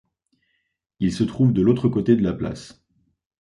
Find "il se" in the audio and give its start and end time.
0.99-1.23